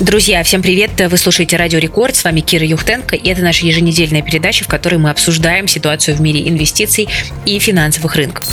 Друзья, 0.00 0.42
всем 0.42 0.60
привет! 0.60 0.90
Вы 1.08 1.16
слушаете 1.16 1.56
Радио 1.56 1.78
Рекорд. 1.78 2.14
С 2.14 2.24
вами 2.24 2.40
Кира 2.40 2.66
Юхтенко. 2.66 3.16
И 3.16 3.30
это 3.30 3.40
наша 3.40 3.64
еженедельная 3.64 4.20
передача, 4.20 4.62
в 4.62 4.68
которой 4.68 4.96
мы 4.96 5.08
обсуждаем 5.08 5.68
ситуацию 5.68 6.18
в 6.18 6.20
мире 6.20 6.46
инвестиций 6.46 7.08
и 7.46 7.58
финансовых 7.58 8.14
рынков. 8.14 8.44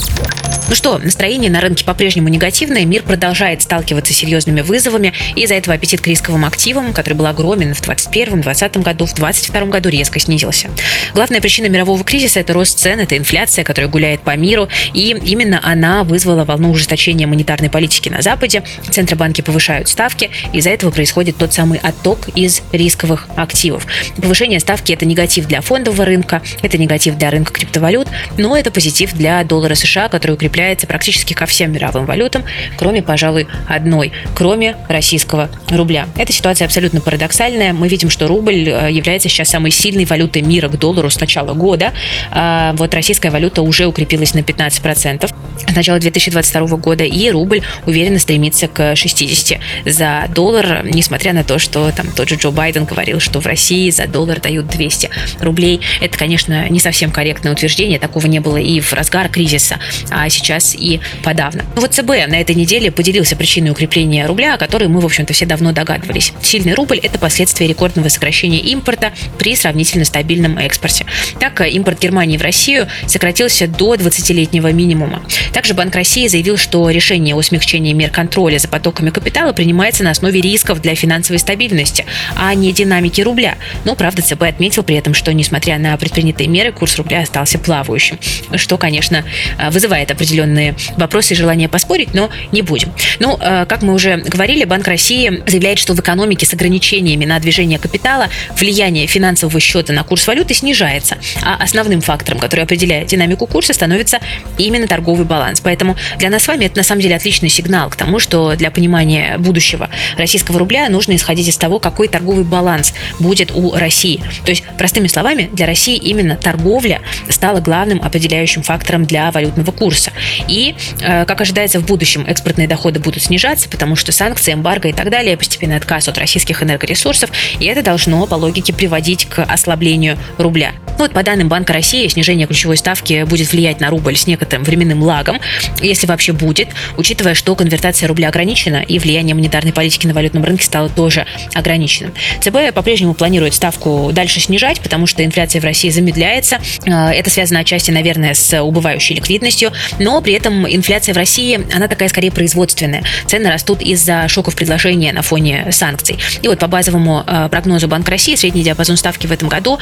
Ну 0.69 0.75
что, 0.75 0.97
настроение 0.97 1.51
на 1.51 1.59
рынке 1.59 1.83
по-прежнему 1.83 2.29
негативное, 2.29 2.85
мир 2.85 3.03
продолжает 3.03 3.61
сталкиваться 3.61 4.13
с 4.13 4.15
серьезными 4.15 4.61
вызовами, 4.61 5.13
и 5.35 5.41
из-за 5.41 5.55
этого 5.55 5.75
аппетит 5.75 5.99
к 5.99 6.07
рисковым 6.07 6.45
активам, 6.45 6.93
который 6.93 7.15
был 7.15 7.25
огромен 7.25 7.73
в 7.73 7.81
2021, 7.81 8.41
2020 8.41 8.77
году, 8.77 9.05
в 9.05 9.13
2022 9.13 9.65
году 9.65 9.89
резко 9.89 10.19
снизился. 10.19 10.69
Главная 11.13 11.41
причина 11.41 11.67
мирового 11.67 12.03
кризиса– 12.03 12.39
это 12.41 12.53
рост 12.53 12.79
цен, 12.79 12.99
это 12.99 13.17
инфляция, 13.17 13.65
которая 13.65 13.91
гуляет 13.91 14.21
по 14.21 14.35
миру, 14.37 14.69
и 14.93 15.09
именно 15.09 15.59
она 15.61 16.03
вызвала 16.03 16.45
волну 16.45 16.71
ужесточения 16.71 17.27
монетарной 17.27 17.69
политики 17.69 18.07
на 18.09 18.21
Западе. 18.21 18.63
Центробанки 18.89 19.41
повышают 19.41 19.89
ставки, 19.89 20.31
из-за 20.53 20.69
этого 20.69 20.91
происходит 20.91 21.32
тот 21.37 21.53
самый 21.53 21.79
отток 21.79 22.29
из 22.35 22.61
рисковых 22.71 23.27
активов. 23.35 23.87
Повышение 24.17 24.59
ставки– 24.59 24.91
это 24.93 25.05
негатив 25.05 25.47
для 25.47 25.61
фондового 25.61 26.05
рынка, 26.05 26.41
это 26.61 26.77
негатив 26.77 27.15
для 27.15 27.29
рынка 27.29 27.53
криптовалют, 27.53 28.07
но 28.37 28.57
это 28.57 28.71
позитив 28.71 29.13
для 29.13 29.43
доллара 29.43 29.75
США, 29.75 30.09
который 30.09 30.33
укрепляется 30.33 30.87
практически 30.87 31.33
ко 31.33 31.45
всем 31.45 31.71
мировым 31.71 32.05
валютам, 32.05 32.43
кроме, 32.77 33.01
пожалуй, 33.01 33.47
одной, 33.67 34.11
кроме 34.35 34.77
российского 34.89 35.49
рубля. 35.69 36.07
Эта 36.17 36.31
ситуация 36.33 36.65
абсолютно 36.65 37.01
парадоксальная. 37.01 37.73
Мы 37.73 37.87
видим, 37.87 38.09
что 38.09 38.27
рубль 38.27 38.69
э, 38.69 38.91
является 38.91 39.29
сейчас 39.29 39.49
самой 39.49 39.71
сильной 39.71 40.05
валютой 40.05 40.41
мира 40.41 40.69
к 40.69 40.77
доллару 40.77 41.09
с 41.09 41.19
начала 41.19 41.53
года. 41.53 41.93
А 42.31 42.73
вот 42.73 42.93
российская 42.93 43.31
валюта 43.31 43.61
уже 43.61 43.85
укрепилась 43.85 44.33
на 44.33 44.39
15% 44.39 45.33
с 45.57 45.75
начала 45.75 45.99
2022 45.99 46.77
года, 46.77 47.03
и 47.03 47.29
рубль 47.29 47.61
уверенно 47.85 48.19
стремится 48.19 48.67
к 48.67 48.95
60 48.95 49.59
за 49.85 50.25
доллар, 50.33 50.83
несмотря 50.85 51.33
на 51.33 51.43
то, 51.43 51.59
что 51.59 51.91
там 51.91 52.07
тот 52.11 52.29
же 52.29 52.35
Джо 52.35 52.51
Байден 52.51 52.85
говорил, 52.85 53.19
что 53.19 53.39
в 53.39 53.45
России 53.45 53.89
за 53.89 54.07
доллар 54.07 54.39
дают 54.39 54.67
200 54.67 55.09
рублей. 55.39 55.81
Это, 56.01 56.17
конечно, 56.17 56.69
не 56.69 56.79
совсем 56.79 57.11
корректное 57.11 57.53
утверждение, 57.53 57.99
такого 57.99 58.27
не 58.27 58.39
было 58.39 58.57
и 58.57 58.79
в 58.79 58.93
разгар 58.93 59.29
кризиса, 59.29 59.79
а 60.09 60.29
сейчас 60.29 60.75
и 60.75 60.99
подавно. 61.23 61.65
Но 61.75 61.81
вот 61.81 61.93
ЦБ 61.93 62.27
на 62.27 62.39
этой 62.39 62.55
неделе 62.55 62.91
поделился 62.91 63.35
причиной 63.35 63.71
укрепления 63.71 64.25
рубля, 64.25 64.55
о 64.55 64.57
которой 64.57 64.87
мы, 64.87 64.99
в 64.99 65.05
общем-то, 65.05 65.33
все 65.33 65.45
давно 65.45 65.71
догадывались. 65.71 66.33
Сильный 66.41 66.73
рубль– 66.73 66.97
это 67.03 67.19
последствия 67.19 67.67
рекордного 67.67 68.09
сокращения 68.09 68.59
импорта 68.59 69.13
при 69.37 69.55
сравнительно 69.55 70.05
стабильном 70.05 70.57
экспорте. 70.57 71.05
Так, 71.39 71.61
импорт 71.61 71.99
Германии 71.99 72.37
в 72.37 72.41
Россию 72.41 72.87
сократился 73.07 73.67
до 73.67 73.95
20-летнего 73.95 74.71
минимума. 74.71 75.23
Также 75.51 75.73
Банк 75.73 75.95
России 75.95 76.27
заявил, 76.27 76.57
что 76.57 76.89
решение 76.89 77.35
о 77.35 77.41
смягчении 77.41 77.93
мер 77.93 78.09
контроля 78.09 78.59
за 78.59 78.67
потоками 78.67 79.09
капитала 79.09 79.53
принимается 79.53 80.03
на 80.03 80.11
основе 80.11 80.41
рисков 80.41 80.81
для 80.81 80.95
финансовой 80.95 81.39
стабильности, 81.39 82.05
а 82.35 82.53
не 82.53 82.71
динамики 82.71 83.21
рубля. 83.21 83.57
Но, 83.85 83.95
правда, 83.95 84.21
ЦБ 84.21 84.43
отметил 84.43 84.83
при 84.83 84.95
этом, 84.95 85.13
что, 85.13 85.33
несмотря 85.33 85.77
на 85.77 85.95
предпринятые 85.97 86.47
меры, 86.47 86.71
курс 86.71 86.97
рубля 86.97 87.21
остался 87.21 87.59
плавающим, 87.59 88.19
что, 88.55 88.77
конечно, 88.77 89.23
вызывает 89.71 90.11
определенные 90.11 90.33
определенные 90.33 90.75
вопросы 90.97 91.33
и 91.33 91.37
желание 91.37 91.69
поспорить, 91.69 92.13
но 92.13 92.29
не 92.51 92.61
будем. 92.61 92.91
Ну, 93.19 93.37
э, 93.39 93.65
как 93.65 93.81
мы 93.81 93.93
уже 93.93 94.17
говорили, 94.17 94.63
Банк 94.65 94.87
России 94.87 95.43
заявляет, 95.47 95.79
что 95.79 95.93
в 95.93 95.99
экономике 95.99 96.45
с 96.45 96.53
ограничениями 96.53 97.25
на 97.25 97.39
движение 97.39 97.79
капитала 97.79 98.29
влияние 98.57 99.07
финансового 99.07 99.59
счета 99.59 99.93
на 99.93 100.03
курс 100.03 100.27
валюты 100.27 100.53
снижается, 100.53 101.17
а 101.43 101.61
основным 101.61 102.01
фактором, 102.01 102.39
который 102.39 102.63
определяет 102.63 103.07
динамику 103.07 103.47
курса, 103.47 103.73
становится 103.73 104.19
именно 104.57 104.87
торговый 104.87 105.25
баланс. 105.25 105.32
Поэтому 105.61 105.95
для 106.17 106.29
нас 106.29 106.43
с 106.43 106.47
вами 106.47 106.65
это 106.65 106.77
на 106.77 106.83
самом 106.83 107.01
деле 107.01 107.15
отличный 107.15 107.49
сигнал 107.49 107.89
к 107.89 107.95
тому, 107.95 108.19
что 108.19 108.55
для 108.55 108.71
понимания 108.71 109.37
будущего 109.37 109.89
российского 110.17 110.59
рубля 110.59 110.89
нужно 110.89 111.15
исходить 111.15 111.47
из 111.47 111.57
того, 111.57 111.79
какой 111.79 112.07
торговый 112.07 112.43
баланс 112.43 112.93
будет 113.19 113.51
у 113.53 113.73
России. 113.75 114.21
То 114.45 114.51
есть, 114.51 114.63
простыми 114.77 115.07
словами, 115.07 115.49
для 115.53 115.65
России 115.65 115.95
именно 115.95 116.35
торговля 116.35 117.01
стала 117.29 117.59
главным 117.59 118.01
определяющим 118.01 118.63
фактором 118.63 119.05
для 119.05 119.31
валютного 119.31 119.71
курса. 119.71 120.11
И, 120.47 120.75
э, 121.01 121.25
как 121.25 121.41
ожидается, 121.41 121.79
в 121.79 121.85
будущем 121.85 122.25
экспортные 122.27 122.67
доходы 122.67 122.99
будут 122.99 123.23
снижаться, 123.23 123.69
потому 123.69 123.95
что 123.95 124.11
санкции, 124.11 124.53
эмбарго 124.53 124.89
и 124.89 124.93
так 124.93 125.09
далее, 125.09 125.37
постепенный 125.37 125.77
отказ 125.77 126.07
от 126.07 126.17
российских 126.17 126.61
энергоресурсов, 126.61 127.29
и 127.59 127.65
это 127.65 127.81
должно 127.81 128.25
по 128.27 128.35
логике 128.35 128.73
приводить 128.73 129.25
к 129.25 129.43
ослаблению 129.43 130.17
рубля. 130.37 130.73
Вот 130.97 131.11
по 131.11 131.23
данным 131.23 131.49
Банка 131.49 131.73
России, 131.73 132.07
снижение 132.07 132.47
ключевой 132.47 132.77
ставки 132.77 133.23
будет 133.23 133.51
влиять 133.51 133.79
на 133.79 133.89
рубль 133.89 134.15
с 134.15 134.27
некоторым 134.27 134.63
временным 134.63 135.01
лагом, 135.01 135.39
если 135.81 136.07
вообще 136.07 136.33
будет, 136.33 136.69
учитывая, 136.97 137.33
что 137.33 137.55
конвертация 137.55 138.07
рубля 138.07 138.29
ограничена 138.29 138.77
и 138.77 138.99
влияние 138.99 139.35
монетарной 139.35 139.73
политики 139.73 140.07
на 140.07 140.13
валютном 140.13 140.43
рынке 140.43 140.63
стало 140.65 140.89
тоже 140.89 141.25
ограниченным. 141.53 142.13
ЦБ 142.41 142.73
по-прежнему 142.73 143.13
планирует 143.13 143.53
ставку 143.53 144.11
дальше 144.13 144.39
снижать, 144.39 144.81
потому 144.81 145.07
что 145.07 145.25
инфляция 145.25 145.61
в 145.61 145.65
России 145.65 145.89
замедляется. 145.89 146.59
Э, 146.85 147.09
это 147.09 147.29
связано 147.29 147.59
отчасти, 147.61 147.91
наверное, 147.91 148.33
с 148.33 148.61
убывающей 148.61 149.15
ликвидностью, 149.15 149.71
но 149.99 150.21
при 150.21 150.33
этом 150.33 150.67
инфляция 150.71 151.13
в 151.13 151.17
России, 151.17 151.59
она 151.75 151.87
такая 151.87 152.09
скорее 152.09 152.31
производственная. 152.31 153.03
Цены 153.25 153.51
растут 153.51 153.81
из-за 153.81 154.27
шоков 154.27 154.55
предложения 154.55 155.11
на 155.11 155.21
фоне 155.21 155.67
санкций. 155.71 156.17
И 156.41 156.47
вот 156.47 156.59
по 156.59 156.67
базовому 156.67 157.23
э, 157.25 157.47
прогнозу 157.49 157.87
Банка 157.87 158.11
России 158.11 158.35
средний 158.35 158.63
диапазон 158.63 158.97
ставки 158.97 159.27
в 159.27 159.31
этом 159.31 159.49
году 159.49 159.79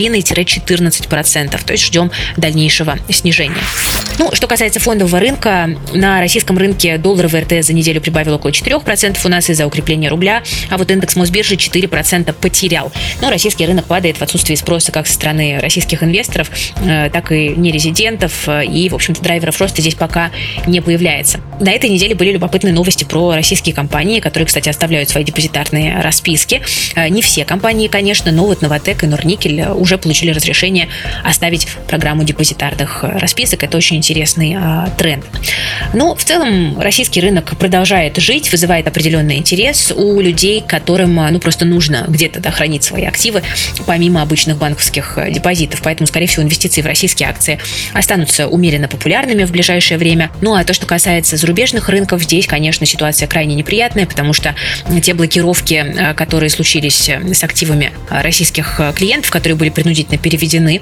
12,5-14%. 0.00 1.64
То 1.64 1.72
есть 1.72 1.84
ждем 1.84 2.10
дальнейшего 2.36 2.98
снижения. 3.08 3.60
Ну, 4.18 4.30
что 4.34 4.46
касается 4.46 4.80
фондового 4.80 5.18
рынка, 5.18 5.70
на 5.94 6.20
российском 6.20 6.58
рынке 6.58 6.98
долларовый 6.98 7.42
РТ 7.42 7.64
за 7.64 7.72
неделю 7.72 8.00
прибавил 8.00 8.34
около 8.34 8.50
4% 8.50 9.18
у 9.24 9.28
нас 9.28 9.48
из-за 9.48 9.66
укрепления 9.66 10.08
рубля, 10.08 10.42
а 10.68 10.76
вот 10.76 10.90
индекс 10.90 11.16
Мосбиржи 11.16 11.54
4% 11.54 12.32
потерял. 12.34 12.92
Но 13.22 13.30
российский 13.30 13.64
рынок 13.66 13.86
падает 13.86 14.18
в 14.18 14.22
отсутствии 14.22 14.54
спроса 14.56 14.92
как 14.92 15.06
со 15.06 15.14
стороны 15.14 15.58
российских 15.60 16.02
инвесторов, 16.02 16.50
э, 16.84 17.08
так 17.10 17.32
и 17.32 17.48
нерезидентов, 17.48 18.48
и, 18.48 18.88
в 18.90 18.94
общем-то, 18.94 19.22
драйверов 19.22 19.58
роста 19.60 19.80
здесь 19.80 19.94
пока 19.94 20.30
не 20.66 20.80
появляется. 20.80 21.40
На 21.58 21.72
этой 21.72 21.90
неделе 21.90 22.14
были 22.14 22.32
любопытные 22.32 22.72
новости 22.72 23.04
про 23.04 23.34
российские 23.34 23.74
компании, 23.74 24.20
которые, 24.20 24.46
кстати, 24.46 24.68
оставляют 24.68 25.08
свои 25.08 25.24
депозитарные 25.24 26.00
расписки. 26.00 26.60
Э, 26.94 27.08
не 27.08 27.22
все 27.22 27.44
компании, 27.44 27.88
конечно, 27.88 28.32
но 28.32 28.44
вот 28.44 28.60
Новотек 28.62 29.04
и 29.04 29.06
Норникель 29.06 29.62
уже 29.62 29.89
получили 29.98 30.30
разрешение 30.30 30.88
оставить 31.24 31.66
программу 31.86 32.24
депозитарных 32.24 33.02
расписок. 33.02 33.62
Это 33.62 33.76
очень 33.76 33.96
интересный 33.96 34.56
а, 34.58 34.88
тренд. 34.96 35.24
Но 35.94 36.14
в 36.14 36.24
целом 36.24 36.80
российский 36.80 37.20
рынок 37.20 37.56
продолжает 37.58 38.16
жить, 38.18 38.50
вызывает 38.52 38.86
определенный 38.86 39.36
интерес 39.36 39.92
у 39.94 40.20
людей, 40.20 40.62
которым 40.66 41.14
ну, 41.14 41.38
просто 41.38 41.64
нужно 41.64 42.04
где-то 42.08 42.40
да, 42.40 42.50
хранить 42.50 42.84
свои 42.84 43.04
активы, 43.04 43.42
помимо 43.86 44.22
обычных 44.22 44.58
банковских 44.58 45.18
депозитов. 45.30 45.80
Поэтому, 45.82 46.06
скорее 46.06 46.26
всего, 46.26 46.42
инвестиции 46.42 46.82
в 46.82 46.86
российские 46.86 47.28
акции 47.28 47.58
останутся 47.92 48.48
умеренно 48.48 48.88
популярными 48.88 49.44
в 49.44 49.52
ближайшее 49.52 49.98
время. 49.98 50.30
Ну 50.40 50.54
а 50.54 50.64
то, 50.64 50.74
что 50.74 50.86
касается 50.86 51.36
зарубежных 51.36 51.88
рынков, 51.88 52.22
здесь, 52.22 52.46
конечно, 52.46 52.86
ситуация 52.86 53.28
крайне 53.28 53.54
неприятная, 53.54 54.06
потому 54.06 54.32
что 54.32 54.54
те 55.02 55.14
блокировки, 55.14 55.74
э, 55.74 56.14
которые 56.14 56.50
случились 56.50 57.08
э, 57.08 57.34
с 57.34 57.44
активами 57.44 57.92
э, 58.10 58.22
российских 58.22 58.80
клиентов, 58.94 59.30
которые 59.30 59.56
были 59.56 59.70
принудительно 59.80 60.18
переведены 60.18 60.80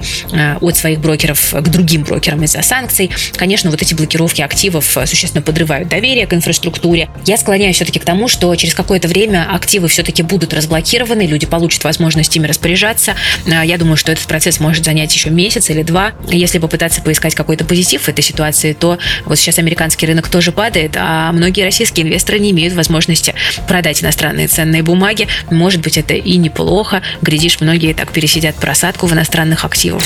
от 0.61 0.77
своих 0.77 0.99
брокеров 0.99 1.53
к 1.53 1.67
другим 1.69 2.03
брокерам 2.03 2.43
из-за 2.43 2.61
санкций, 2.61 3.09
конечно, 3.35 3.71
вот 3.71 3.81
эти 3.81 3.93
блокировки 3.93 4.41
активов 4.41 4.97
существенно 5.05 5.41
подрывают 5.41 5.87
доверие 5.87 6.27
к 6.27 6.33
инфраструктуре. 6.33 7.09
Я 7.25 7.37
склоняюсь 7.37 7.77
все-таки 7.77 7.99
к 7.99 8.05
тому, 8.05 8.27
что 8.27 8.53
через 8.55 8.73
какое-то 8.73 9.07
время 9.07 9.47
активы 9.49 9.87
все-таки 9.87 10.21
будут 10.21 10.53
разблокированы, 10.53 11.25
люди 11.25 11.45
получат 11.45 11.83
возможность 11.83 12.35
ими 12.35 12.47
распоряжаться. 12.47 13.15
Я 13.45 13.77
думаю, 13.77 13.95
что 13.95 14.11
этот 14.11 14.25
процесс 14.25 14.59
может 14.59 14.83
занять 14.83 15.13
еще 15.13 15.29
месяц 15.29 15.69
или 15.69 15.83
два. 15.83 16.11
Если 16.27 16.59
попытаться 16.59 17.01
поискать 17.01 17.35
какой-то 17.35 17.63
позитив 17.63 18.01
в 18.01 18.09
этой 18.09 18.21
ситуации, 18.21 18.73
то 18.73 18.97
вот 19.25 19.37
сейчас 19.37 19.59
американский 19.59 20.05
рынок 20.05 20.27
тоже 20.27 20.51
падает, 20.51 20.95
а 20.97 21.31
многие 21.31 21.63
российские 21.63 22.05
инвесторы 22.05 22.39
не 22.39 22.51
имеют 22.51 22.73
возможности 22.73 23.33
продать 23.67 24.03
иностранные 24.03 24.47
ценные 24.47 24.83
бумаги. 24.83 25.27
Может 25.49 25.81
быть, 25.81 25.97
это 25.97 26.13
и 26.13 26.37
неплохо. 26.37 27.01
Глядишь, 27.21 27.61
многие 27.61 27.93
так 27.93 28.11
пересидят 28.11 28.55
просадку 28.89 29.05
в 29.05 29.13
иностранных 29.13 29.65
активах. 29.65 30.01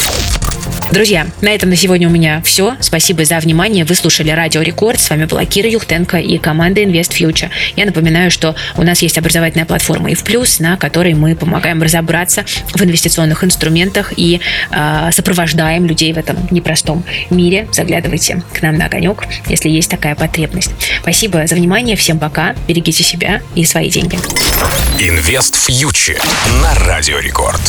Друзья, 0.92 1.26
на 1.42 1.50
этом 1.50 1.70
на 1.70 1.76
сегодня 1.76 2.08
у 2.08 2.12
меня 2.12 2.42
все. 2.44 2.76
Спасибо 2.80 3.26
за 3.26 3.40
внимание. 3.40 3.86
Вы 3.86 3.96
слушали 3.96 4.30
Радио 4.30 4.62
Рекорд. 4.62 5.00
С 5.00 5.10
вами 5.10 5.26
была 5.26 5.46
Кира 5.46 5.70
Юхтенко 5.70 6.18
и 6.18 6.38
команда 6.38 6.82
Invest 6.82 7.12
Future. 7.12 7.50
Я 7.76 7.86
напоминаю, 7.86 8.30
что 8.30 8.56
у 8.76 8.84
нас 8.84 9.02
есть 9.02 9.18
образовательная 9.18 9.66
платформа 9.66 10.12
и 10.12 10.16
в 10.16 10.24
плюс, 10.24 10.60
на 10.60 10.78
которой 10.78 11.14
мы 11.14 11.36
помогаем 11.36 11.82
разобраться 11.82 12.44
в 12.74 12.84
инвестиционных 12.84 13.44
инструментах 13.44 14.14
и 14.18 14.42
э, 14.70 15.10
сопровождаем 15.12 15.86
людей 15.86 16.14
в 16.14 16.18
этом 16.18 16.38
непростом 16.52 17.04
мире. 17.30 17.68
Заглядывайте 17.72 18.44
к 18.54 18.62
нам 18.62 18.78
на 18.78 18.86
огонек, 18.86 19.24
если 19.48 19.70
есть 19.70 19.90
такая 19.90 20.16
потребность. 20.16 20.72
Спасибо 21.02 21.48
за 21.48 21.56
внимание. 21.56 21.96
Всем 21.96 22.20
пока. 22.20 22.54
Берегите 22.68 23.04
себя 23.04 23.42
и 23.56 23.66
свои 23.66 23.90
деньги. 23.90 24.20
Инвест 25.00 25.56
Future 25.56 26.22
на 26.62 26.76
Радио 26.86 27.20
Рекорд. 27.20 27.62